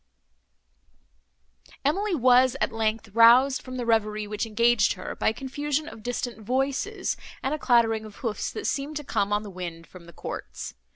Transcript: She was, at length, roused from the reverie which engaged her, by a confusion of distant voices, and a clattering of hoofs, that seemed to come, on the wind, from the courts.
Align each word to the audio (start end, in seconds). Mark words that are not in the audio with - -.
She 1.85 2.15
was, 2.15 2.57
at 2.59 2.71
length, 2.71 3.09
roused 3.09 3.61
from 3.61 3.77
the 3.77 3.85
reverie 3.85 4.25
which 4.25 4.47
engaged 4.47 4.93
her, 4.93 5.15
by 5.15 5.29
a 5.29 5.33
confusion 5.33 5.87
of 5.87 6.01
distant 6.01 6.41
voices, 6.41 7.15
and 7.43 7.53
a 7.53 7.59
clattering 7.59 8.05
of 8.05 8.15
hoofs, 8.15 8.51
that 8.53 8.65
seemed 8.65 8.97
to 8.97 9.03
come, 9.03 9.31
on 9.31 9.43
the 9.43 9.51
wind, 9.51 9.85
from 9.85 10.05
the 10.07 10.13
courts. 10.13 10.73